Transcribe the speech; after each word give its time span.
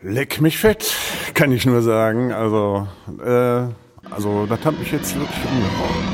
Leck 0.00 0.40
mich 0.40 0.58
fett, 0.58 0.94
kann 1.34 1.50
ich 1.50 1.66
nur 1.66 1.82
sagen. 1.82 2.32
Also, 2.32 2.86
äh, 3.20 3.66
also 4.10 4.46
das 4.46 4.64
hat 4.64 4.78
mich 4.78 4.92
jetzt 4.92 5.16
wirklich 5.16 5.44
umgehauen. 5.44 6.07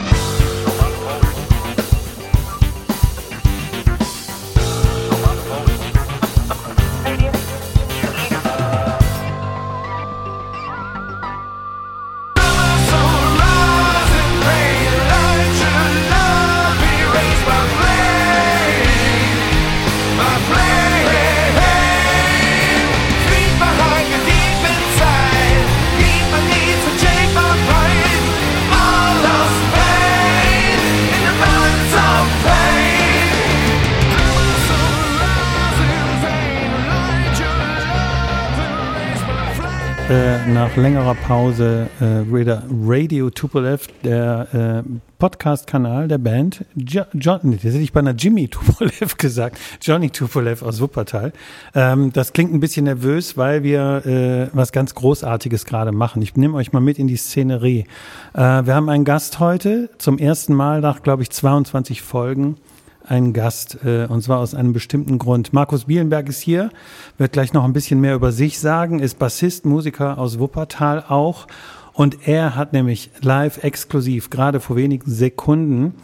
Äh, 40.11 40.47
nach 40.53 40.77
längerer 40.77 41.15
Pause 41.15 41.89
äh, 41.99 42.25
Radio 42.87 43.31
Tupolev, 43.31 43.87
der 44.03 44.85
äh, 44.85 44.89
Podcast-Kanal 45.19 46.09
der 46.09 46.19
Band. 46.19 46.67
Jo 46.75 47.05
John, 47.15 47.53
das 47.53 47.63
hätte 47.63 47.79
ich 47.79 47.95
bei 47.95 48.01
einer 48.01 48.11
Jimmy 48.13 48.49
Tupolev 48.49 49.17
gesagt. 49.19 49.57
Johnny 49.81 50.11
Tupolev 50.11 50.63
aus 50.63 50.83
Wuppertal. 50.83 51.33
Ähm, 51.75 52.13
das 52.13 52.35
klingt 52.35 52.53
ein 52.53 52.61
bisschen 52.61 52.85
nervös, 52.85 53.39
weil 53.39 53.63
wir 53.63 54.05
äh, 54.05 54.49
was 54.53 54.73
ganz 54.73 54.95
Großartiges 54.95 55.65
gerade 55.65 55.91
machen. 55.91 56.21
Ich 56.21 56.37
nehme 56.37 56.55
euch 56.59 56.75
mal 56.75 56.81
mit 56.81 56.99
in 56.99 57.07
die 57.07 57.17
Szenerie. 57.17 57.87
Äh, 58.35 58.39
wir 58.67 58.75
haben 58.75 58.91
einen 58.91 59.07
Gast 59.07 59.41
heute, 59.41 59.89
zum 59.97 60.19
ersten 60.19 60.53
Mal 60.53 60.83
nach, 60.83 61.03
glaube 61.03 61.23
ich, 61.23 61.31
22 61.31 62.03
Folgen 62.03 62.57
einen 63.07 63.33
Gast, 63.33 63.79
äh, 63.85 64.07
und 64.07 64.23
zwar 64.23 64.39
aus 64.39 64.55
einem 64.55 64.73
bestimmten 64.73 65.19
Grund. 65.19 65.53
Markus 65.53 65.85
Bielenberg 65.85 66.29
ist 66.29 66.41
hier, 66.41 66.71
wird 67.19 67.33
gleich 67.33 67.53
noch 67.53 67.65
ein 67.65 67.73
bisschen 67.73 68.01
mehr 68.01 68.15
über 68.15 68.33
sich 68.33 68.59
sagen, 68.59 69.01
ist 69.01 69.19
Bassist, 69.19 69.65
Musiker 69.65 70.19
aus 70.19 70.39
Wuppertal 70.39 71.05
auch. 71.09 71.47
Und 71.93 72.27
er 72.27 72.57
hat 72.57 72.73
nämlich 72.73 73.11
live 73.21 73.63
exklusiv, 73.63 74.31
gerade 74.31 74.59
vor 74.59 74.77
wenigen 74.77 75.11
Sekunden, 75.11 75.95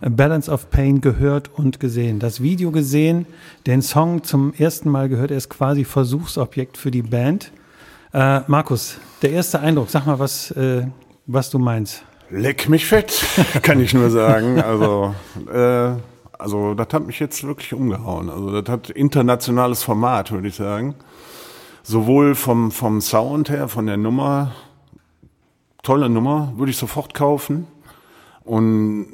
Balance 0.00 0.50
of 0.50 0.70
Pain 0.70 1.00
gehört 1.00 1.50
und 1.54 1.80
gesehen. 1.80 2.18
Das 2.18 2.42
Video 2.42 2.70
gesehen, 2.70 3.26
den 3.66 3.82
Song 3.82 4.24
zum 4.24 4.52
ersten 4.54 4.90
Mal 4.90 5.08
gehört, 5.08 5.30
er 5.30 5.36
ist 5.38 5.48
quasi 5.48 5.84
Versuchsobjekt 5.84 6.76
für 6.76 6.90
die 6.90 7.02
Band. 7.02 7.50
Äh, 8.12 8.40
Markus, 8.46 8.98
der 9.22 9.32
erste 9.32 9.60
Eindruck, 9.60 9.90
sag 9.90 10.06
mal, 10.06 10.18
was, 10.18 10.50
äh, 10.52 10.86
was 11.26 11.50
du 11.50 11.58
meinst. 11.58 12.02
Leck 12.30 12.68
mich 12.68 12.86
fett, 12.86 13.24
kann 13.62 13.80
ich 13.80 13.94
nur 13.94 14.10
sagen. 14.10 14.60
Also, 14.60 15.14
äh, 15.52 15.96
also 16.38 16.74
das 16.74 16.88
hat 16.92 17.06
mich 17.06 17.18
jetzt 17.20 17.44
wirklich 17.44 17.72
umgehauen. 17.72 18.30
Also 18.30 18.60
das 18.60 18.70
hat 18.70 18.90
internationales 18.90 19.82
Format, 19.82 20.32
würde 20.32 20.48
ich 20.48 20.54
sagen. 20.54 20.94
Sowohl 21.82 22.34
vom, 22.34 22.70
vom 22.70 23.00
Sound 23.00 23.48
her, 23.48 23.68
von 23.68 23.86
der 23.86 23.96
Nummer, 23.96 24.52
tolle 25.82 26.08
Nummer, 26.08 26.52
würde 26.56 26.70
ich 26.70 26.76
sofort 26.76 27.14
kaufen. 27.14 27.66
Und 28.42 29.06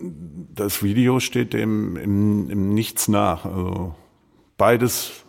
das 0.54 0.82
Video 0.82 1.20
steht 1.20 1.52
dem 1.52 1.96
im, 1.96 2.50
im 2.50 2.74
Nichts 2.74 3.08
nach. 3.08 3.44
Also 3.44 3.94
beides 4.58 5.24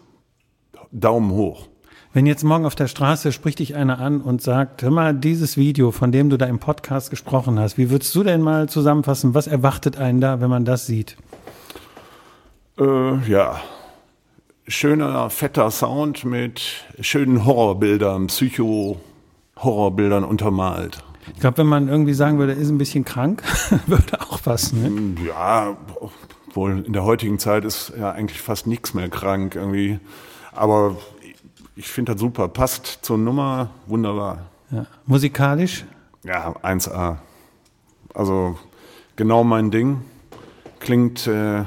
Daumen 0.91 1.31
hoch. 1.31 1.67
Wenn 2.15 2.27
jetzt 2.27 2.43
morgen 2.43 2.65
auf 2.65 2.75
der 2.75 2.87
Straße 2.87 3.31
spricht 3.31 3.57
dich 3.57 3.75
einer 3.75 3.97
an 3.99 4.21
und 4.21 4.41
sagt, 4.41 4.83
hör 4.83 4.91
mal, 4.91 5.15
dieses 5.15 5.57
Video, 5.57 5.89
von 5.89 6.11
dem 6.11 6.29
du 6.29 6.37
da 6.37 6.45
im 6.45 6.59
Podcast 6.59 7.09
gesprochen 7.09 7.59
hast, 7.59 7.79
wie 7.79 7.89
würdest 7.89 8.13
du 8.13 8.23
denn 8.23 8.41
mal 8.41 8.69
zusammenfassen, 8.69 9.33
was 9.33 9.47
erwartet 9.47 9.97
einen 9.97 10.21
da, 10.21 10.39
wenn 10.39 10.49
man 10.49 10.63
das 10.63 10.85
sieht? 10.85 11.17
Äh, 12.79 13.29
ja, 13.29 13.61
schöner, 14.67 15.29
fetter 15.29 15.69
Sound 15.71 16.25
mit 16.25 16.85
schönen 16.99 17.45
Horrorbildern, 17.45 18.27
Psycho-Horrorbildern 18.27 20.23
untermalt. 20.23 21.03
Ich 21.33 21.39
glaube, 21.39 21.59
wenn 21.59 21.67
man 21.67 21.87
irgendwie 21.87 22.13
sagen 22.13 22.39
würde, 22.39 22.53
ist 22.53 22.69
ein 22.69 22.77
bisschen 22.77 23.05
krank, 23.05 23.43
würde 23.87 24.19
auch 24.21 24.41
passen. 24.41 24.81
Ne? 24.81 24.89
Mm, 24.89 25.17
ja, 25.25 25.77
wohl 26.53 26.83
in 26.85 26.93
der 26.93 27.03
heutigen 27.03 27.39
Zeit 27.39 27.63
ist 27.63 27.93
ja 27.97 28.11
eigentlich 28.11 28.41
fast 28.41 28.67
nichts 28.67 28.93
mehr 28.93 29.09
krank 29.09 29.55
irgendwie. 29.55 29.99
Aber 30.51 30.97
ich 31.75 31.87
finde 31.87 32.13
das 32.13 32.21
super. 32.21 32.47
Passt 32.47 32.99
zur 33.03 33.17
Nummer 33.17 33.69
wunderbar. 33.87 34.49
Ja. 34.71 34.85
Musikalisch? 35.05 35.85
Ja, 36.23 36.55
1A. 36.63 37.17
Also 38.13 38.57
genau 39.15 39.43
mein 39.43 39.71
Ding. 39.71 40.01
Klingt 40.79 41.27
äh, 41.27 41.63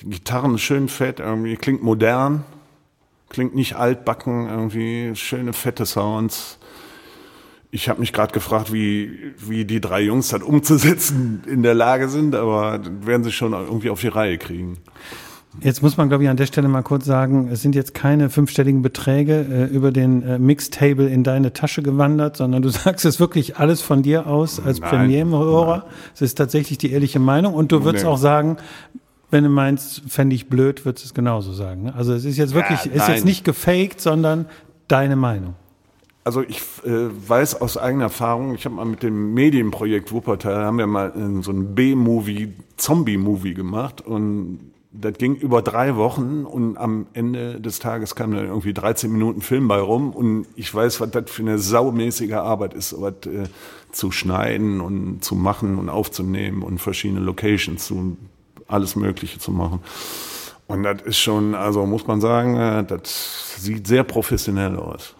die 0.00 0.10
Gitarren 0.10 0.58
schön 0.58 0.88
fett, 0.88 1.20
irgendwie 1.20 1.56
klingt 1.56 1.82
modern, 1.82 2.44
klingt 3.28 3.54
nicht 3.54 3.76
altbacken, 3.76 4.48
irgendwie 4.48 5.14
schöne 5.14 5.52
fette 5.52 5.86
Sounds. 5.86 6.58
Ich 7.70 7.88
habe 7.88 8.00
mich 8.00 8.12
gerade 8.12 8.32
gefragt, 8.32 8.72
wie, 8.72 9.34
wie 9.38 9.64
die 9.64 9.80
drei 9.80 10.00
Jungs 10.00 10.28
das 10.28 10.42
umzusetzen 10.42 11.42
in 11.46 11.62
der 11.62 11.74
Lage 11.74 12.08
sind, 12.08 12.34
aber 12.34 12.80
werden 13.02 13.24
sie 13.24 13.32
schon 13.32 13.52
irgendwie 13.52 13.90
auf 13.90 14.00
die 14.00 14.08
Reihe 14.08 14.38
kriegen. 14.38 14.78
Jetzt 15.60 15.82
muss 15.82 15.96
man, 15.96 16.08
glaube 16.08 16.22
ich, 16.22 16.30
an 16.30 16.36
der 16.36 16.46
Stelle 16.46 16.68
mal 16.68 16.82
kurz 16.82 17.04
sagen, 17.04 17.48
es 17.50 17.62
sind 17.62 17.74
jetzt 17.74 17.92
keine 17.92 18.30
fünfstelligen 18.30 18.80
Beträge 18.80 19.44
äh, 19.50 19.64
über 19.64 19.90
den 19.90 20.22
äh, 20.22 20.38
Mixtable 20.38 21.08
in 21.08 21.24
deine 21.24 21.52
Tasche 21.52 21.82
gewandert, 21.82 22.36
sondern 22.36 22.62
du 22.62 22.68
sagst 22.68 23.04
es 23.04 23.18
wirklich 23.18 23.56
alles 23.56 23.82
von 23.82 24.02
dir 24.02 24.26
aus 24.26 24.60
als 24.60 24.78
Premierenhörer. 24.80 25.86
Es 26.14 26.22
ist 26.22 26.36
tatsächlich 26.36 26.78
die 26.78 26.92
ehrliche 26.92 27.18
Meinung 27.18 27.54
und 27.54 27.72
du 27.72 27.82
würdest 27.84 28.04
nee. 28.04 28.10
auch 28.10 28.18
sagen, 28.18 28.58
wenn 29.30 29.44
du 29.44 29.50
meinst, 29.50 30.02
fände 30.08 30.34
ich 30.34 30.48
blöd, 30.48 30.84
würdest 30.84 31.04
du 31.04 31.08
es 31.08 31.14
genauso 31.14 31.52
sagen. 31.52 31.84
Ne? 31.84 31.94
Also 31.94 32.12
es 32.12 32.24
ist 32.24 32.38
jetzt 32.38 32.54
wirklich, 32.54 32.84
ja, 32.86 32.92
ist 32.92 33.08
jetzt 33.08 33.24
nicht 33.24 33.44
gefaked, 33.44 34.00
sondern 34.00 34.46
deine 34.88 35.16
Meinung. 35.16 35.54
Also 36.24 36.42
ich 36.42 36.60
äh, 36.84 37.08
weiß 37.28 37.60
aus 37.60 37.78
eigener 37.78 38.04
Erfahrung, 38.04 38.54
ich 38.54 38.64
habe 38.64 38.74
mal 38.74 38.84
mit 38.84 39.02
dem 39.02 39.32
Medienprojekt 39.34 40.12
Wuppertal, 40.12 40.64
haben 40.64 40.78
wir 40.78 40.86
mal 40.86 41.12
so 41.42 41.52
ein 41.52 41.74
B-Movie, 41.74 42.54
Zombie-Movie 42.76 43.54
gemacht 43.54 44.02
und 44.02 44.72
das 44.90 45.14
ging 45.14 45.36
über 45.36 45.62
drei 45.62 45.96
Wochen 45.96 46.44
und 46.44 46.76
am 46.76 47.06
Ende 47.12 47.60
des 47.60 47.78
Tages 47.78 48.14
kam 48.14 48.34
dann 48.34 48.46
irgendwie 48.46 48.72
13 48.72 49.12
Minuten 49.12 49.42
Film 49.42 49.68
bei 49.68 49.78
rum 49.78 50.10
und 50.10 50.46
ich 50.56 50.74
weiß, 50.74 51.00
was 51.00 51.10
das 51.10 51.30
für 51.30 51.42
eine 51.42 51.58
saumäßige 51.58 52.32
Arbeit 52.32 52.74
ist, 52.74 52.90
sowas 52.90 53.14
äh, 53.26 53.44
zu 53.92 54.10
schneiden 54.10 54.80
und 54.80 55.24
zu 55.24 55.34
machen 55.34 55.78
und 55.78 55.88
aufzunehmen 55.88 56.62
und 56.62 56.78
verschiedene 56.78 57.20
Locations 57.20 57.84
zu 57.84 58.16
alles 58.68 58.94
Mögliche 58.94 59.38
zu 59.38 59.50
machen. 59.50 59.80
Und 60.68 60.82
das 60.82 61.02
ist 61.02 61.18
schon, 61.18 61.54
also 61.54 61.86
muss 61.86 62.06
man 62.06 62.20
sagen, 62.20 62.56
äh, 62.56 62.84
das 62.84 63.56
sieht 63.56 63.86
sehr 63.86 64.04
professionell 64.04 64.76
aus. 64.76 65.14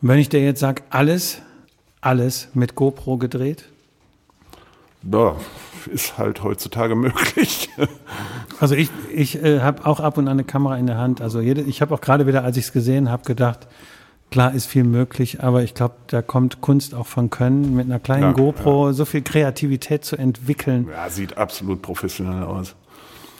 wenn 0.00 0.18
ich 0.18 0.28
dir 0.28 0.44
jetzt 0.44 0.60
sage, 0.60 0.82
alles, 0.90 1.40
alles 2.00 2.48
mit 2.54 2.74
GoPro 2.74 3.16
gedreht? 3.16 3.68
Ja, 5.10 5.36
ist 5.92 6.18
halt 6.18 6.42
heutzutage 6.42 6.94
möglich. 6.96 7.70
also 8.58 8.74
ich, 8.74 8.90
ich 9.14 9.42
äh, 9.42 9.60
habe 9.60 9.86
auch 9.86 10.00
ab 10.00 10.18
und 10.18 10.26
an 10.26 10.32
eine 10.32 10.44
Kamera 10.44 10.76
in 10.76 10.86
der 10.86 10.98
Hand. 10.98 11.20
Also 11.20 11.40
jede, 11.40 11.62
ich 11.62 11.80
habe 11.80 11.94
auch 11.94 12.00
gerade 12.00 12.26
wieder, 12.26 12.42
als 12.42 12.56
ich 12.56 12.66
es 12.66 12.72
gesehen 12.72 13.08
habe, 13.08 13.22
gedacht, 13.22 13.68
klar 14.32 14.52
ist 14.52 14.66
viel 14.66 14.84
möglich, 14.84 15.42
aber 15.42 15.62
ich 15.62 15.74
glaube, 15.74 15.94
da 16.08 16.22
kommt 16.22 16.60
Kunst 16.60 16.94
auch 16.94 17.06
von 17.06 17.30
Können, 17.30 17.76
mit 17.76 17.86
einer 17.86 18.00
kleinen 18.00 18.22
ja, 18.22 18.32
GoPro 18.32 18.88
ja. 18.88 18.92
so 18.92 19.04
viel 19.04 19.22
Kreativität 19.22 20.04
zu 20.04 20.16
entwickeln. 20.16 20.88
Ja, 20.90 21.08
sieht 21.08 21.38
absolut 21.38 21.82
professionell 21.82 22.42
aus. 22.42 22.74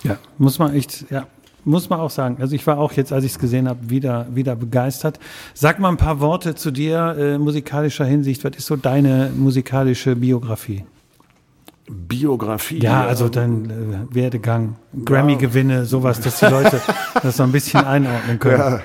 Ja, 0.04 0.18
muss 0.38 0.58
man 0.58 0.74
echt, 0.74 1.10
ja, 1.10 1.26
muss 1.64 1.90
man 1.90 2.00
auch 2.00 2.10
sagen. 2.10 2.38
Also 2.40 2.54
ich 2.54 2.66
war 2.66 2.78
auch 2.78 2.92
jetzt, 2.92 3.12
als 3.12 3.24
ich 3.24 3.32
es 3.32 3.38
gesehen 3.38 3.68
habe, 3.68 3.90
wieder, 3.90 4.26
wieder 4.30 4.56
begeistert. 4.56 5.18
Sag 5.54 5.78
mal 5.78 5.88
ein 5.88 5.96
paar 5.96 6.20
Worte 6.20 6.54
zu 6.54 6.70
dir, 6.70 7.16
äh, 7.18 7.38
musikalischer 7.38 8.04
Hinsicht. 8.04 8.44
Was 8.44 8.56
ist 8.56 8.66
so 8.66 8.76
deine 8.76 9.30
musikalische 9.36 10.16
Biografie? 10.16 10.84
Biografie? 11.90 12.80
Ja, 12.80 13.06
also 13.06 13.28
dein 13.28 13.70
äh, 14.10 14.14
Werdegang, 14.14 14.76
Grammy-Gewinne, 15.04 15.84
sowas, 15.84 16.20
dass 16.20 16.38
die 16.38 16.46
Leute 16.46 16.80
das 17.22 17.36
so 17.36 17.42
ein 17.42 17.52
bisschen 17.52 17.84
einordnen 17.84 18.38
können. 18.38 18.58
Ja. 18.58 18.80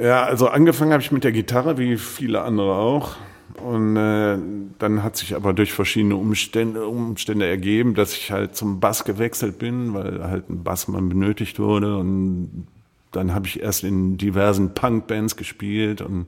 Ja, 0.00 0.24
also 0.24 0.48
angefangen 0.48 0.92
habe 0.92 1.02
ich 1.02 1.10
mit 1.10 1.24
der 1.24 1.32
Gitarre, 1.32 1.76
wie 1.76 1.96
viele 1.96 2.42
andere 2.42 2.74
auch. 2.76 3.16
Und 3.64 3.96
äh, 3.96 4.38
dann 4.78 5.02
hat 5.02 5.16
sich 5.16 5.34
aber 5.34 5.52
durch 5.52 5.72
verschiedene 5.72 6.16
Umstände, 6.16 6.86
Umstände 6.86 7.46
ergeben, 7.46 7.94
dass 7.94 8.12
ich 8.12 8.30
halt 8.30 8.56
zum 8.56 8.80
Bass 8.80 9.04
gewechselt 9.04 9.58
bin, 9.58 9.94
weil 9.94 10.22
halt 10.22 10.48
ein 10.48 10.62
Bassmann 10.62 11.08
benötigt 11.08 11.58
wurde. 11.58 11.96
Und 11.96 12.66
dann 13.12 13.34
habe 13.34 13.46
ich 13.46 13.60
erst 13.60 13.84
in 13.84 14.16
diversen 14.16 14.74
Punk-Bands 14.74 15.36
gespielt 15.36 16.00
und 16.00 16.26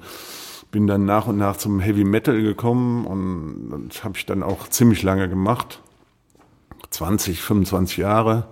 bin 0.71 0.87
dann 0.87 1.05
nach 1.05 1.27
und 1.27 1.37
nach 1.37 1.56
zum 1.56 1.81
Heavy 1.81 2.05
Metal 2.05 2.41
gekommen 2.41 3.05
und 3.05 3.88
das 3.88 4.05
habe 4.05 4.17
ich 4.17 4.25
dann 4.25 4.43
auch 4.43 4.69
ziemlich 4.69 5.03
lange 5.03 5.29
gemacht. 5.29 5.81
20, 6.91 7.41
25 7.41 7.99
Jahre. 7.99 8.49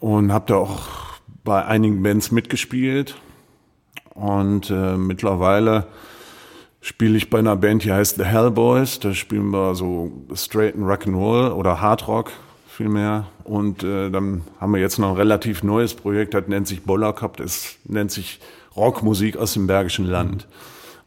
Und 0.00 0.32
habe 0.32 0.46
da 0.46 0.56
auch 0.56 0.80
bei 1.44 1.64
einigen 1.64 2.02
Bands 2.02 2.30
mitgespielt 2.30 3.16
Und 4.14 4.70
äh, 4.70 4.96
mittlerweile 4.96 5.86
spiele 6.88 7.18
ich 7.18 7.28
bei 7.28 7.38
einer 7.38 7.54
Band, 7.54 7.84
die 7.84 7.92
heißt 7.92 8.16
The 8.16 8.24
Hellboys. 8.24 8.98
Da 8.98 9.12
spielen 9.12 9.50
wir 9.50 9.74
so 9.74 10.10
straight 10.34 10.74
Rock'n'Roll 10.74 11.52
oder 11.52 11.82
Hard 11.82 12.08
Rock 12.08 12.32
vielmehr. 12.66 13.26
Und 13.44 13.82
äh, 13.84 14.10
dann 14.10 14.42
haben 14.58 14.72
wir 14.72 14.80
jetzt 14.80 14.98
noch 14.98 15.10
ein 15.10 15.16
relativ 15.16 15.62
neues 15.62 15.94
Projekt, 15.94 16.32
das 16.32 16.48
nennt 16.48 16.66
sich 16.66 16.82
Boller 16.82 17.12
Cup. 17.12 17.36
Das 17.36 17.76
nennt 17.84 18.10
sich 18.10 18.40
Rockmusik 18.74 19.36
aus 19.36 19.52
dem 19.52 19.66
Bergischen 19.66 20.06
Land. 20.06 20.48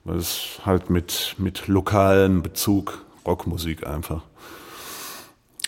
Das 0.05 0.17
ist 0.17 0.61
halt 0.65 0.89
mit, 0.89 1.35
mit 1.39 1.67
lokalem 1.67 2.43
Bezug 2.43 3.03
Rockmusik 3.25 3.87
einfach. 3.87 4.21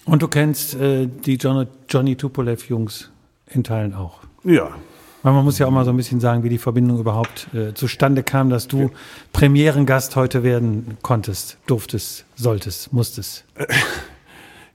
Und 0.06 0.22
du 0.22 0.28
kennst 0.28 0.76
äh, 0.76 1.08
die 1.08 1.36
Johnny, 1.36 1.68
Johnny 1.90 2.16
Tupolev-Jungs 2.16 3.10
in 3.48 3.64
Teilen 3.64 3.96
auch? 3.96 4.20
Ja, 4.44 4.76
weil 5.24 5.34
man 5.34 5.44
muss 5.44 5.58
ja 5.58 5.66
auch 5.66 5.72
mal 5.72 5.86
so 5.86 5.92
ein 5.92 5.98
bisschen 5.98 6.20
sagen, 6.20 6.44
wie 6.44 6.50
die 6.50 6.58
Verbindung 6.58 7.00
überhaupt 7.00 7.48
äh, 7.54 7.74
zustande 7.74 8.24
kam, 8.24 8.50
dass 8.50 8.68
du 8.68 8.92
Premierengast 9.32 10.16
heute 10.16 10.44
werden 10.44 10.98
konntest, 11.02 11.58
durftest, 11.66 12.26
solltest, 12.36 12.94
musstest. 12.94 13.46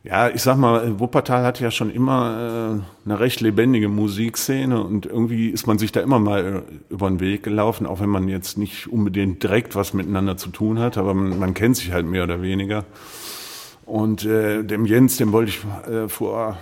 Ja, 0.04 0.30
ich 0.30 0.42
sag 0.42 0.56
mal, 0.56 1.00
Wuppertal 1.00 1.44
hat 1.44 1.60
ja 1.60 1.70
schon 1.70 1.90
immer 1.90 2.80
äh, 2.80 3.04
eine 3.04 3.20
recht 3.20 3.40
lebendige 3.40 3.88
Musikszene 3.88 4.82
und 4.82 5.04
irgendwie 5.06 5.48
ist 5.48 5.66
man 5.66 5.76
sich 5.76 5.90
da 5.92 6.00
immer 6.00 6.20
mal 6.20 6.62
äh, 6.64 6.92
über 6.92 7.08
den 7.10 7.20
Weg 7.20 7.42
gelaufen, 7.42 7.84
auch 7.84 8.00
wenn 8.00 8.08
man 8.08 8.28
jetzt 8.28 8.56
nicht 8.56 8.86
unbedingt 8.86 9.42
direkt 9.42 9.74
was 9.74 9.92
miteinander 9.94 10.36
zu 10.36 10.50
tun 10.50 10.78
hat, 10.78 10.96
aber 10.96 11.14
man, 11.14 11.38
man 11.38 11.52
kennt 11.52 11.76
sich 11.76 11.92
halt 11.92 12.06
mehr 12.06 12.22
oder 12.22 12.40
weniger. 12.40 12.84
Und 13.84 14.24
äh, 14.24 14.62
dem 14.62 14.86
Jens, 14.86 15.16
dem 15.16 15.32
wollte 15.32 15.50
ich 15.50 15.92
äh, 15.92 16.08
vor 16.08 16.56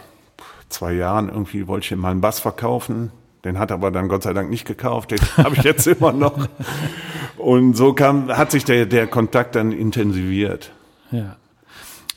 zwei 0.69 0.95
Jahren 0.95 1.29
irgendwie, 1.29 1.69
wollte 1.69 1.85
ich 1.85 1.93
ihm 1.93 2.01
mal 2.01 2.11
einen 2.11 2.23
Bass 2.23 2.41
verkaufen. 2.41 3.13
Den 3.47 3.61
hat 3.61 3.71
er 3.71 3.75
aber 3.75 3.93
dann 3.93 4.09
Gott 4.09 4.25
sei 4.25 4.33
Dank 4.33 4.51
nicht 4.51 4.67
gekauft, 4.67 5.13
den 5.13 5.21
habe 5.37 5.55
ich 5.55 5.63
jetzt 5.63 5.87
immer 5.87 6.13
noch. 6.13 6.49
Und 7.37 7.77
so 7.77 7.93
kam, 7.93 8.29
hat 8.29 8.51
sich 8.51 8.65
der, 8.65 8.87
der 8.87 9.07
Kontakt 9.07 9.55
dann 9.55 9.71
intensiviert. 9.71 10.73
Ja. 11.13 11.37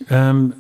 Ähm, 0.10 0.54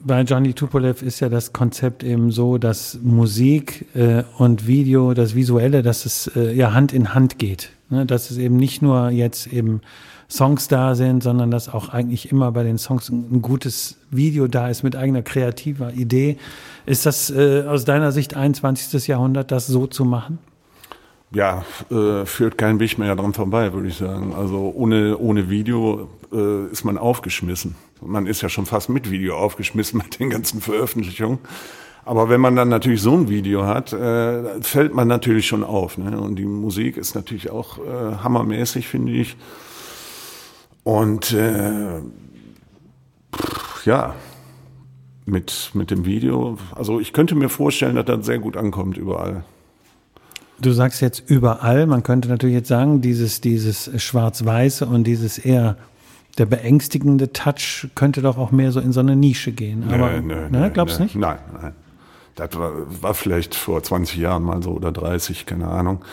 bei 0.00 0.22
Johnny 0.22 0.52
Tupolev 0.52 1.02
ist 1.02 1.20
ja 1.20 1.28
das 1.28 1.52
Konzept 1.52 2.02
eben 2.02 2.32
so, 2.32 2.58
dass 2.58 2.98
Musik 3.02 3.86
äh, 3.94 4.24
und 4.36 4.66
Video, 4.66 5.14
das 5.14 5.36
Visuelle, 5.36 5.84
dass 5.84 6.06
es 6.06 6.26
äh, 6.34 6.52
ja 6.52 6.72
Hand 6.72 6.92
in 6.92 7.14
Hand 7.14 7.38
geht. 7.38 7.70
Ne? 7.88 8.06
Dass 8.06 8.30
es 8.30 8.38
eben 8.38 8.56
nicht 8.56 8.82
nur 8.82 9.10
jetzt 9.10 9.46
eben 9.46 9.80
Songs 10.28 10.66
da 10.68 10.94
sind, 10.94 11.22
sondern 11.22 11.50
dass 11.50 11.68
auch 11.68 11.88
eigentlich 11.88 12.32
immer 12.32 12.50
bei 12.50 12.64
den 12.64 12.78
Songs 12.78 13.08
ein, 13.10 13.42
gutes 13.42 13.98
Video 14.10 14.48
da 14.48 14.68
ist 14.68 14.82
mit 14.82 14.96
eigener 14.96 15.22
kreativer 15.22 15.92
Idee. 15.92 16.36
Ist 16.84 17.06
das 17.06 17.30
äh, 17.30 17.64
aus 17.66 17.84
deiner 17.84 18.10
Sicht 18.12 18.34
21. 18.34 19.06
Jahrhundert, 19.06 19.52
das 19.52 19.66
so 19.66 19.86
zu 19.86 20.04
machen? 20.04 20.38
Ja, 21.32 21.64
äh, 21.90 22.24
führt 22.24 22.56
kein 22.58 22.80
Weg 22.80 22.98
mehr 22.98 23.14
dran 23.14 23.34
vorbei, 23.34 23.72
würde 23.72 23.88
ich 23.88 23.96
sagen. 23.96 24.32
Also 24.34 24.72
ohne, 24.74 25.18
ohne 25.18 25.48
Video 25.48 26.08
äh, 26.32 26.66
ist 26.70 26.84
man 26.84 26.98
aufgeschmissen. 26.98 27.76
Man 28.00 28.26
ist 28.26 28.42
ja 28.42 28.48
schon 28.48 28.66
fast 28.66 28.88
mit 28.88 29.10
Video 29.10 29.36
aufgeschmissen 29.36 29.98
mit 29.98 30.18
den 30.18 30.30
ganzen 30.30 30.60
Veröffentlichungen. 30.60 31.38
Aber 32.06 32.28
wenn 32.28 32.40
man 32.40 32.54
dann 32.54 32.68
natürlich 32.68 33.02
so 33.02 33.14
ein 33.14 33.28
Video 33.28 33.66
hat, 33.66 33.92
äh, 33.92 34.62
fällt 34.62 34.94
man 34.94 35.08
natürlich 35.08 35.48
schon 35.48 35.64
auf. 35.64 35.98
Ne? 35.98 36.18
Und 36.18 36.36
die 36.36 36.44
Musik 36.44 36.96
ist 36.96 37.16
natürlich 37.16 37.50
auch 37.50 37.78
äh, 37.78 38.16
hammermäßig, 38.22 38.86
finde 38.86 39.10
ich. 39.12 39.36
Und 40.84 41.32
äh, 41.32 42.00
ja, 43.84 44.14
mit, 45.24 45.72
mit 45.74 45.90
dem 45.90 46.06
Video. 46.06 46.58
Also 46.76 47.00
ich 47.00 47.12
könnte 47.12 47.34
mir 47.34 47.48
vorstellen, 47.48 47.96
dass 47.96 48.04
das 48.04 48.24
sehr 48.24 48.38
gut 48.38 48.56
ankommt 48.56 48.96
überall. 48.96 49.42
Du 50.60 50.70
sagst 50.70 51.00
jetzt 51.00 51.28
überall, 51.28 51.88
man 51.88 52.04
könnte 52.04 52.28
natürlich 52.28 52.54
jetzt 52.54 52.68
sagen, 52.68 53.00
dieses, 53.00 53.40
dieses 53.40 53.90
Schwarz-Weiße 54.00 54.86
und 54.86 55.04
dieses 55.08 55.38
eher 55.38 55.76
der 56.38 56.46
beängstigende 56.46 57.32
Touch 57.32 57.88
könnte 57.96 58.22
doch 58.22 58.38
auch 58.38 58.52
mehr 58.52 58.70
so 58.70 58.78
in 58.78 58.92
so 58.92 59.00
eine 59.00 59.16
Nische 59.16 59.50
gehen. 59.50 59.92
Aber, 59.92 60.20
nee, 60.20 60.34
nee, 60.50 60.56
ne, 60.56 60.70
glaubst 60.72 61.00
du 61.00 61.02
nicht? 61.02 61.16
Nein, 61.16 61.38
nein. 61.60 61.72
Das 62.36 62.56
war, 62.58 62.72
war 63.02 63.14
vielleicht 63.14 63.54
vor 63.54 63.82
20 63.82 64.18
Jahren 64.18 64.44
mal 64.44 64.62
so 64.62 64.70
oder 64.70 64.92
30, 64.92 65.46
keine 65.46 65.68
Ahnung. 65.68 66.04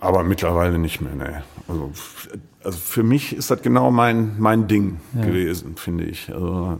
Aber 0.00 0.22
mittlerweile 0.22 0.78
nicht 0.78 1.00
mehr, 1.00 1.14
ne. 1.14 1.42
Also, 1.68 1.92
also 2.62 2.78
für 2.78 3.02
mich 3.02 3.34
ist 3.34 3.50
das 3.50 3.62
genau 3.62 3.90
mein, 3.90 4.38
mein 4.38 4.68
Ding 4.68 5.00
ja. 5.14 5.24
gewesen, 5.24 5.76
finde 5.76 6.04
ich. 6.04 6.32
Also 6.32 6.78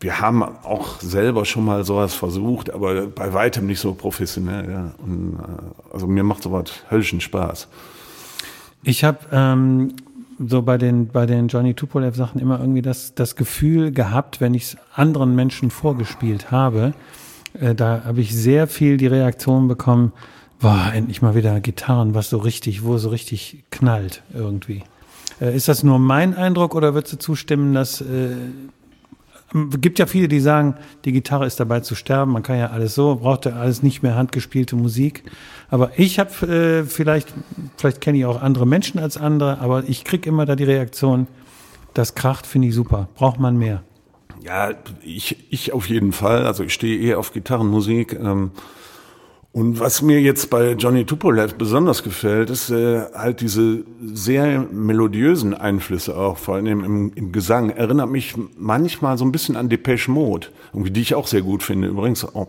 wir 0.00 0.20
haben 0.20 0.42
auch 0.42 0.98
selber 1.00 1.44
schon 1.44 1.66
mal 1.66 1.84
sowas 1.84 2.14
versucht, 2.14 2.72
aber 2.72 3.06
bei 3.06 3.34
weitem 3.34 3.66
nicht 3.66 3.80
so 3.80 3.92
professionell. 3.92 4.70
Ja. 4.70 4.94
Und, 5.04 5.38
äh, 5.38 5.92
also 5.92 6.06
mir 6.06 6.24
macht 6.24 6.42
sowas 6.42 6.64
höllischen 6.88 7.20
Spaß. 7.20 7.68
Ich 8.82 9.04
habe 9.04 9.18
ähm, 9.30 9.94
so 10.38 10.62
bei 10.62 10.78
den 10.78 11.08
bei 11.08 11.26
den 11.26 11.48
Johnny 11.48 11.74
Tupolev 11.74 12.16
Sachen 12.16 12.40
immer 12.40 12.58
irgendwie 12.58 12.80
das 12.80 13.14
das 13.14 13.36
Gefühl 13.36 13.92
gehabt, 13.92 14.40
wenn 14.40 14.54
ich 14.54 14.62
es 14.62 14.76
anderen 14.94 15.34
Menschen 15.34 15.70
vorgespielt 15.70 16.50
habe, 16.50 16.94
äh, 17.58 17.74
da 17.74 18.02
habe 18.04 18.20
ich 18.20 18.34
sehr 18.34 18.66
viel 18.66 18.96
die 18.96 19.06
Reaktion 19.06 19.68
bekommen, 19.68 20.12
war 20.60 20.94
endlich 20.94 21.22
mal 21.22 21.34
wieder 21.34 21.60
Gitarren, 21.60 22.14
was 22.14 22.30
so 22.30 22.38
richtig, 22.38 22.84
wo 22.84 22.98
so 22.98 23.08
richtig 23.08 23.64
knallt 23.70 24.22
irgendwie. 24.34 24.82
Äh, 25.40 25.56
ist 25.56 25.68
das 25.68 25.82
nur 25.82 25.98
mein 25.98 26.34
Eindruck 26.34 26.74
oder 26.74 26.94
würdest 26.94 27.14
du 27.14 27.18
zustimmen, 27.18 27.74
dass 27.74 28.00
äh, 28.00 28.34
gibt 29.52 29.98
ja 29.98 30.06
viele, 30.06 30.28
die 30.28 30.40
sagen, 30.40 30.76
die 31.04 31.12
Gitarre 31.12 31.46
ist 31.46 31.58
dabei 31.58 31.80
zu 31.80 31.94
sterben, 31.94 32.32
man 32.32 32.42
kann 32.42 32.58
ja 32.58 32.68
alles 32.68 32.94
so, 32.94 33.16
braucht 33.16 33.46
ja 33.46 33.52
alles 33.52 33.82
nicht 33.82 34.02
mehr 34.02 34.14
handgespielte 34.14 34.76
Musik. 34.76 35.24
Aber 35.70 35.92
ich 35.96 36.18
habe 36.18 36.46
äh, 36.46 36.84
vielleicht, 36.84 37.32
vielleicht 37.76 38.00
kenne 38.00 38.18
ich 38.18 38.24
auch 38.26 38.40
andere 38.40 38.66
Menschen 38.66 39.00
als 39.00 39.16
andere, 39.16 39.58
aber 39.58 39.84
ich 39.88 40.04
krieg 40.04 40.26
immer 40.26 40.46
da 40.46 40.56
die 40.56 40.64
Reaktion, 40.64 41.26
das 41.94 42.14
kracht, 42.14 42.46
finde 42.46 42.68
ich 42.68 42.74
super, 42.74 43.08
braucht 43.16 43.40
man 43.40 43.58
mehr. 43.58 43.82
Ja, 44.42 44.72
ich, 45.02 45.36
ich 45.50 45.72
auf 45.72 45.88
jeden 45.88 46.12
Fall. 46.12 46.46
Also 46.46 46.64
ich 46.64 46.72
stehe 46.72 46.98
eher 46.98 47.18
auf 47.18 47.32
Gitarrenmusik. 47.32 48.14
Ähm, 48.14 48.52
und 49.52 49.80
was 49.80 50.00
mir 50.00 50.20
jetzt 50.20 50.48
bei 50.48 50.72
Johnny 50.72 51.04
Tupolev 51.04 51.54
besonders 51.54 52.04
gefällt, 52.04 52.50
ist 52.50 52.70
äh, 52.70 53.02
halt 53.14 53.40
diese 53.40 53.84
sehr 54.00 54.60
melodiösen 54.60 55.54
Einflüsse 55.54 56.16
auch, 56.16 56.38
vor 56.38 56.54
allem 56.54 56.84
im, 56.84 57.12
im, 57.14 57.32
Gesang. 57.32 57.70
Erinnert 57.70 58.10
mich 58.10 58.34
manchmal 58.56 59.18
so 59.18 59.24
ein 59.24 59.32
bisschen 59.32 59.56
an 59.56 59.68
Depeche 59.68 60.10
Mode, 60.10 60.48
irgendwie, 60.72 60.92
die 60.92 61.00
ich 61.00 61.16
auch 61.16 61.26
sehr 61.26 61.42
gut 61.42 61.64
finde. 61.64 61.88
Übrigens, 61.88 62.24
auch, 62.24 62.46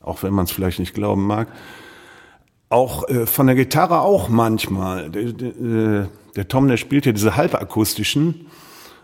auch 0.00 0.22
wenn 0.22 0.32
man 0.32 0.44
es 0.44 0.52
vielleicht 0.52 0.78
nicht 0.78 0.94
glauben 0.94 1.26
mag. 1.26 1.48
Auch 2.68 3.08
äh, 3.08 3.26
von 3.26 3.48
der 3.48 3.56
Gitarre 3.56 4.00
auch 4.02 4.28
manchmal. 4.28 5.10
Der, 5.10 5.32
der, 5.32 5.48
äh, 5.48 6.06
der 6.36 6.46
Tom, 6.46 6.68
der 6.68 6.76
spielt 6.76 7.04
ja 7.04 7.10
diese 7.10 7.34
halbakustischen. 7.34 8.46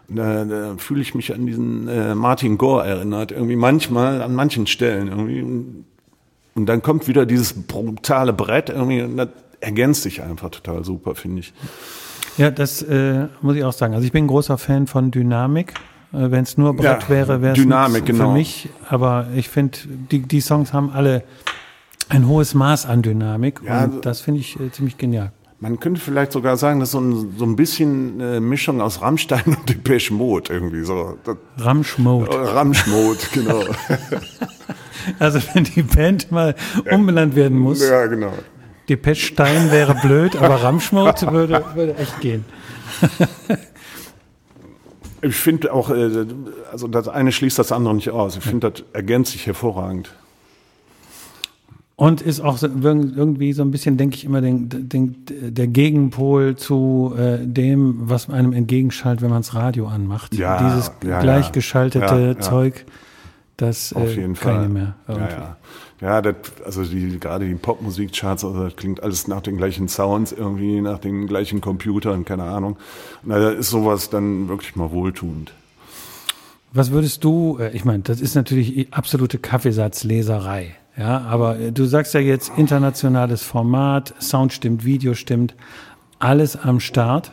Da, 0.08 0.44
da 0.44 0.75
fühle 0.76 1.00
ich 1.00 1.14
mich 1.14 1.32
an 1.32 1.46
diesen 1.46 1.88
äh, 1.88 2.14
Martin 2.14 2.58
Gore 2.58 2.87
erinnert, 2.87 3.32
irgendwie 3.32 3.56
manchmal 3.56 4.20
an 4.23 4.34
manchen 4.34 4.66
Stellen. 4.66 5.08
Irgendwie 5.08 5.84
und 6.54 6.66
dann 6.66 6.82
kommt 6.82 7.08
wieder 7.08 7.26
dieses 7.26 7.52
brutale 7.52 8.32
Brett 8.32 8.70
irgendwie 8.70 9.02
und 9.02 9.16
das 9.16 9.28
ergänzt 9.61 10.02
sich 10.02 10.23
einfach 10.23 10.50
total 10.50 10.84
super, 10.84 11.14
finde 11.14 11.40
ich. 11.40 11.52
Ja, 12.37 12.50
das 12.50 12.82
äh, 12.82 13.26
muss 13.40 13.56
ich 13.56 13.64
auch 13.64 13.73
sagen. 13.73 13.94
Also 13.94 14.06
ich 14.06 14.12
bin 14.12 14.25
ein 14.25 14.28
großer 14.28 14.58
Fan 14.58 14.87
von 14.87 15.11
Dynamik. 15.11 15.75
Äh, 16.12 16.30
Wenn 16.30 16.42
es 16.42 16.58
nur 16.58 16.75
Brett 16.75 17.04
ja, 17.04 17.08
wäre, 17.08 17.42
wäre 17.42 17.54
es 17.54 17.61
für 17.61 18.02
genau. 18.02 18.32
mich. 18.32 18.68
Aber 18.88 19.28
ich 19.34 19.49
finde, 19.49 19.78
die, 20.11 20.20
die 20.20 20.40
Songs 20.40 20.73
haben 20.73 20.90
alle 20.90 21.25
ein 22.08 22.28
hohes 22.28 22.54
Maß 22.54 22.87
an 22.87 23.02
Dynamik 23.02 23.61
ja, 23.64 23.78
und 23.78 23.84
also 23.84 24.00
das 24.00 24.20
finde 24.20 24.40
ich 24.40 24.58
äh, 24.61 24.70
ziemlich 24.70 24.99
genial. 24.99 25.32
Man 25.61 25.80
könnte 25.80 26.00
vielleicht 26.00 26.32
sogar 26.32 26.56
sagen, 26.56 26.80
das 26.80 26.90
ist 26.90 26.92
so 26.92 27.00
ein, 27.00 27.34
so 27.38 27.44
ein 27.44 27.56
bisschen 27.56 28.20
äh, 28.20 28.40
Mischung 28.40 28.80
aus 28.80 29.00
Rammstein 29.00 29.42
und 29.46 29.68
Depeche 29.68 30.12
Mode 30.12 30.52
irgendwie 30.52 30.84
so. 30.84 31.16
Ramschmode. 31.56 32.54
Ramschmode, 32.54 33.18
genau. 33.32 33.64
Also 35.18 35.40
wenn 35.52 35.64
die 35.64 35.82
Band 35.82 36.30
mal 36.30 36.54
umbenannt 36.90 37.34
werden 37.37 37.58
muss. 37.58 37.87
Ja, 37.87 38.06
genau. 38.06 38.32
Die 38.88 38.99
Stein 39.14 39.70
wäre 39.70 39.94
blöd, 39.94 40.37
aber 40.37 40.62
Ramschmode 40.62 41.32
würde, 41.32 41.64
würde 41.75 41.96
echt 41.96 42.20
gehen. 42.20 42.44
Ich 45.23 45.37
finde 45.37 45.73
auch, 45.73 45.88
äh, 45.88 46.26
also 46.70 46.87
das 46.88 47.08
eine 47.08 47.32
schließt 47.32 47.58
das 47.58 47.73
andere 47.73 47.94
nicht 47.94 48.11
aus. 48.11 48.37
Ich 48.37 48.44
finde, 48.44 48.70
das 48.70 48.84
ergänzt 48.92 49.32
sich 49.32 49.46
hervorragend. 49.46 50.11
Und 51.96 52.22
ist 52.22 52.40
auch 52.40 52.56
so, 52.56 52.66
irgendwie 52.66 53.52
so 53.52 53.62
ein 53.62 53.70
bisschen, 53.70 53.96
denke 53.96 54.16
ich 54.16 54.24
immer, 54.24 54.40
den, 54.40 54.68
den, 54.88 55.14
der 55.28 55.68
Gegenpol 55.68 56.56
zu 56.56 57.14
äh, 57.16 57.38
dem, 57.38 58.08
was 58.08 58.28
einem 58.28 58.52
entgegenschaltet, 58.52 59.22
wenn 59.22 59.30
man 59.30 59.42
das 59.42 59.54
Radio 59.54 59.86
anmacht. 59.86 60.34
Ja, 60.34 60.58
Dieses 60.58 60.90
ja, 61.06 61.20
gleichgeschaltete 61.20 62.34
ja, 62.36 62.40
Zeug. 62.40 62.84
Das 63.56 63.92
Auf 63.92 64.08
äh, 64.08 64.20
jeden 64.20 64.34
kann 64.34 64.54
Fall. 64.54 64.68
mehr. 64.68 64.94
Irgendwie. 65.06 65.32
Ja, 65.32 65.56
ja. 66.00 66.16
ja 66.16 66.22
das, 66.22 66.34
also 66.64 66.82
die, 66.84 67.20
gerade 67.20 67.46
die 67.46 67.54
Popmusikcharts, 67.54 68.44
also 68.44 68.64
das 68.64 68.74
klingt 68.74 69.00
alles 69.00 69.28
nach 69.28 69.42
den 69.42 69.56
gleichen 69.56 69.86
Sounds, 69.86 70.32
irgendwie 70.32 70.80
nach 70.80 70.98
den 70.98 71.28
gleichen 71.28 71.60
Computern, 71.60 72.24
keine 72.24 72.42
Ahnung. 72.42 72.76
Na, 73.22 73.38
da 73.38 73.50
ist 73.50 73.70
sowas 73.70 74.10
dann 74.10 74.48
wirklich 74.48 74.74
mal 74.74 74.90
wohltuend. 74.90 75.52
Was 76.72 76.90
würdest 76.90 77.22
du, 77.22 77.58
äh, 77.60 77.70
ich 77.70 77.84
meine, 77.84 78.02
das 78.02 78.20
ist 78.20 78.34
natürlich 78.34 78.92
absolute 78.92 79.38
Kaffeesatzleserei. 79.38 80.74
Ja, 80.96 81.22
aber 81.22 81.58
äh, 81.58 81.72
du 81.72 81.84
sagst 81.84 82.14
ja 82.14 82.20
jetzt 82.20 82.52
internationales 82.56 83.42
Format, 83.42 84.14
Sound 84.20 84.52
stimmt, 84.52 84.84
Video 84.84 85.14
stimmt. 85.14 85.54
alles 86.18 86.56
am 86.56 86.80
Start. 86.80 87.32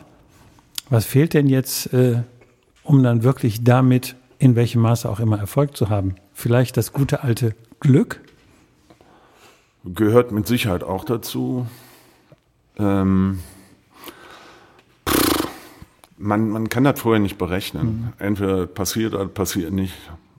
Was 0.90 1.06
fehlt 1.06 1.34
denn 1.34 1.48
jetzt, 1.48 1.92
äh, 1.94 2.22
um 2.82 3.02
dann 3.02 3.22
wirklich 3.22 3.64
damit 3.64 4.16
in 4.38 4.56
welchem 4.56 4.82
Maße 4.82 5.08
auch 5.08 5.20
immer 5.20 5.38
Erfolg 5.38 5.76
zu 5.76 5.88
haben? 5.88 6.16
Vielleicht 6.34 6.76
das 6.76 6.92
gute 6.92 7.22
alte 7.22 7.54
Glück? 7.80 8.20
Gehört 9.84 10.32
mit 10.32 10.46
Sicherheit 10.46 10.82
auch 10.82 11.04
dazu. 11.04 11.66
Ähm, 12.78 13.38
man, 16.18 16.50
man 16.50 16.68
kann 16.68 16.84
das 16.84 17.00
vorher 17.00 17.20
nicht 17.20 17.38
berechnen. 17.38 18.12
Mhm. 18.18 18.24
Entweder 18.24 18.66
passiert 18.66 19.14
oder 19.14 19.26
passiert 19.26 19.72
nicht. 19.72 19.94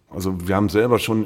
Also 0.10 0.48
wir 0.48 0.56
haben 0.56 0.70
selber 0.70 1.00
schon 1.00 1.26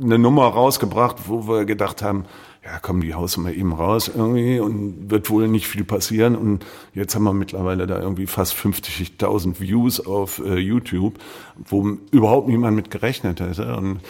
eine 0.00 0.18
Nummer 0.18 0.46
rausgebracht, 0.46 1.28
wo 1.28 1.48
wir 1.48 1.64
gedacht 1.64 2.02
haben, 2.02 2.24
ja 2.64 2.78
komm, 2.80 3.00
die 3.00 3.14
haust 3.14 3.38
wir 3.38 3.54
eben 3.54 3.72
raus 3.72 4.10
irgendwie 4.14 4.60
und 4.60 5.10
wird 5.10 5.30
wohl 5.30 5.48
nicht 5.48 5.66
viel 5.66 5.84
passieren. 5.84 6.36
Und 6.36 6.64
jetzt 6.94 7.14
haben 7.14 7.24
wir 7.24 7.32
mittlerweile 7.32 7.86
da 7.86 8.00
irgendwie 8.00 8.26
fast 8.26 8.54
50.000 8.54 9.60
Views 9.60 10.04
auf 10.04 10.40
äh, 10.44 10.58
YouTube, 10.58 11.18
wo 11.56 11.96
überhaupt 12.10 12.48
niemand 12.48 12.76
mit 12.76 12.90
gerechnet 12.90 13.40
hätte. 13.40 13.76
Und 13.76 14.00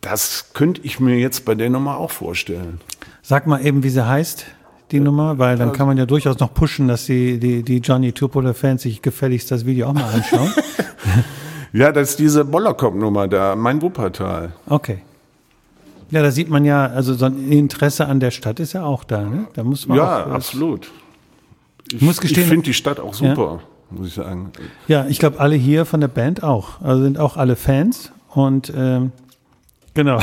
das 0.00 0.50
könnte 0.52 0.82
ich 0.84 1.00
mir 1.00 1.18
jetzt 1.18 1.44
bei 1.44 1.54
der 1.54 1.70
Nummer 1.70 1.96
auch 1.96 2.10
vorstellen. 2.10 2.80
Sag 3.22 3.46
mal 3.46 3.64
eben, 3.64 3.82
wie 3.82 3.90
sie 3.90 4.06
heißt 4.06 4.46
die 4.90 5.00
Nummer, 5.00 5.38
weil 5.38 5.56
dann 5.56 5.72
kann 5.72 5.86
man 5.86 5.96
ja 5.96 6.04
durchaus 6.06 6.38
noch 6.38 6.52
pushen, 6.52 6.88
dass 6.88 7.06
die, 7.06 7.40
die, 7.40 7.62
die 7.62 7.78
Johnny 7.78 8.12
Tupola-Fans 8.12 8.82
sich 8.82 9.00
gefälligst 9.00 9.50
das 9.50 9.64
Video 9.64 9.88
auch 9.88 9.94
mal 9.94 10.04
anschauen. 10.04 10.52
ja, 11.74 11.92
das 11.92 12.10
ist 12.10 12.18
diese 12.20 12.44
Bollerkopf-Nummer 12.44 13.28
da, 13.28 13.56
mein 13.56 13.82
Wuppertal. 13.82 14.52
Okay. 14.66 15.02
Ja, 16.10 16.22
da 16.22 16.30
sieht 16.30 16.48
man 16.48 16.64
ja, 16.64 16.86
also 16.86 17.14
so 17.14 17.24
ein 17.24 17.50
Interesse 17.50 18.06
an 18.06 18.20
der 18.20 18.30
Stadt 18.30 18.60
ist 18.60 18.72
ja 18.72 18.84
auch 18.84 19.02
da, 19.04 19.22
ne? 19.22 19.46
Da 19.54 19.64
muss 19.64 19.88
man 19.88 19.98
Ja, 19.98 20.24
auch, 20.24 20.30
absolut. 20.30 20.90
Ich, 21.90 22.00
muss 22.00 22.20
gestehen, 22.20 22.44
ich 22.44 22.48
finde 22.48 22.64
die 22.64 22.74
Stadt 22.74 23.00
auch 23.00 23.14
super, 23.14 23.60
ja. 23.90 23.96
muss 23.98 24.08
ich 24.08 24.14
sagen. 24.14 24.52
Ja, 24.86 25.06
ich 25.08 25.18
glaube, 25.18 25.40
alle 25.40 25.56
hier 25.56 25.84
von 25.84 26.00
der 26.00 26.08
Band 26.08 26.42
auch. 26.42 26.80
Also 26.80 27.02
sind 27.02 27.18
auch 27.18 27.36
alle 27.36 27.56
Fans 27.56 28.12
und 28.30 28.72
ähm, 28.76 29.12
Genau. 29.94 30.18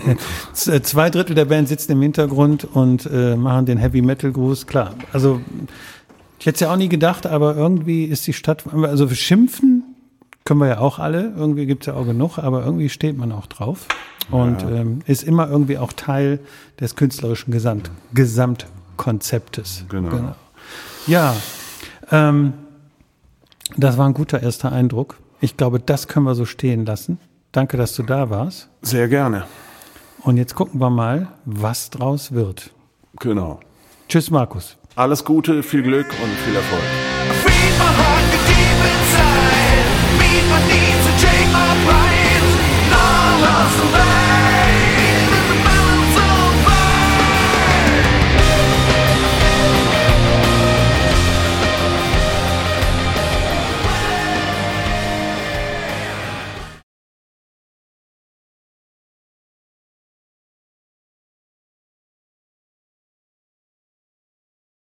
Zwei 0.52 1.08
Drittel 1.08 1.34
der 1.34 1.46
Band 1.46 1.68
sitzen 1.68 1.92
im 1.92 2.02
Hintergrund 2.02 2.64
und 2.64 3.08
äh, 3.10 3.36
machen 3.36 3.64
den 3.64 3.78
Heavy 3.78 4.02
Metal 4.02 4.30
Gruß. 4.30 4.66
Klar. 4.66 4.92
Also 5.14 5.40
ich 6.38 6.44
hätte 6.46 6.56
es 6.56 6.60
ja 6.60 6.70
auch 6.72 6.76
nie 6.76 6.90
gedacht, 6.90 7.26
aber 7.26 7.56
irgendwie 7.56 8.04
ist 8.04 8.26
die 8.26 8.34
Stadt, 8.34 8.64
also 8.74 9.08
schimpfen 9.08 9.73
können 10.44 10.60
wir 10.60 10.68
ja 10.68 10.78
auch 10.78 10.98
alle. 10.98 11.32
Irgendwie 11.36 11.66
gibt 11.66 11.84
es 11.84 11.86
ja 11.86 11.94
auch 11.94 12.04
genug, 12.04 12.38
aber 12.38 12.64
irgendwie 12.64 12.88
steht 12.88 13.16
man 13.16 13.32
auch 13.32 13.46
drauf 13.46 13.86
und 14.30 14.62
ja. 14.62 14.70
ähm, 14.70 15.00
ist 15.06 15.22
immer 15.22 15.48
irgendwie 15.48 15.78
auch 15.78 15.92
Teil 15.92 16.38
des 16.80 16.96
künstlerischen 16.96 17.50
Gesamt, 17.50 17.90
Gesamtkonzeptes. 18.12 19.86
Genau. 19.88 20.10
genau. 20.10 20.34
Ja, 21.06 21.34
ähm, 22.10 22.52
das 23.76 23.98
war 23.98 24.06
ein 24.06 24.14
guter 24.14 24.42
erster 24.42 24.72
Eindruck. 24.72 25.18
Ich 25.40 25.56
glaube, 25.56 25.80
das 25.80 26.08
können 26.08 26.26
wir 26.26 26.34
so 26.34 26.44
stehen 26.44 26.86
lassen. 26.86 27.18
Danke, 27.52 27.76
dass 27.76 27.94
du 27.94 28.02
da 28.02 28.30
warst. 28.30 28.68
Sehr 28.82 29.08
gerne. 29.08 29.44
Und 30.22 30.38
jetzt 30.38 30.54
gucken 30.54 30.80
wir 30.80 30.90
mal, 30.90 31.28
was 31.44 31.90
draus 31.90 32.32
wird. 32.32 32.70
Genau. 33.20 33.60
Tschüss, 34.08 34.30
Markus. 34.30 34.76
Alles 34.96 35.24
Gute, 35.24 35.62
viel 35.62 35.82
Glück 35.82 36.06
und 36.06 36.30
viel 36.44 36.56
Erfolg. 36.56 38.13
with 40.54 40.68
me. 40.68 40.93